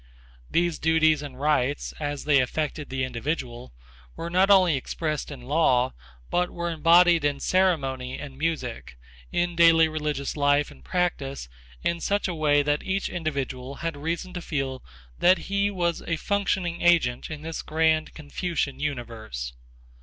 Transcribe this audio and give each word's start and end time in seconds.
These 0.49 0.79
duties 0.79 1.21
and 1.21 1.39
rights, 1.39 1.93
as 1.99 2.23
they 2.25 2.41
affected 2.41 2.89
the 2.89 3.03
individual, 3.03 3.71
were 4.15 4.31
not 4.31 4.49
only 4.49 4.75
expressed 4.75 5.29
in 5.29 5.41
law 5.43 5.93
but 6.31 6.49
were 6.49 6.71
embodied 6.71 7.23
in 7.23 7.39
ceremony 7.39 8.17
and 8.17 8.35
music, 8.35 8.97
in 9.31 9.55
daily 9.55 9.87
religious 9.87 10.35
life 10.35 10.71
and 10.71 10.83
practice 10.83 11.47
in 11.83 11.99
such 11.99 12.27
a 12.27 12.33
way 12.33 12.63
that 12.63 12.81
each 12.81 13.09
individual 13.09 13.75
had 13.85 13.95
reason 13.95 14.33
to 14.33 14.41
feel 14.41 14.83
that 15.19 15.37
he 15.37 15.69
was 15.69 16.01
a 16.01 16.15
functioning 16.15 16.81
agent 16.81 17.29
in 17.29 17.43
this 17.43 17.61
grand 17.61 18.15
Confucian 18.15 18.79
universe. 18.79 19.53